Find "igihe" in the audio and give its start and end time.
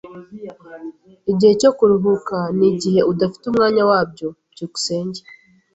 1.31-1.53, 2.73-2.99